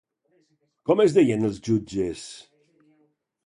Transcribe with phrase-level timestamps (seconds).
[0.91, 2.27] Com es deien els jutges?